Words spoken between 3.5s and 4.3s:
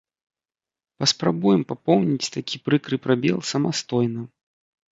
самастойна.